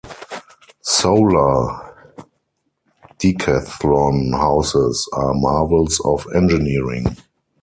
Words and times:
Solar 0.81 1.93
Decathlon 3.19 4.35
houses 4.35 5.07
are 5.13 5.35
marvels 5.35 6.01
of 6.03 6.25
engineering. 6.33 7.17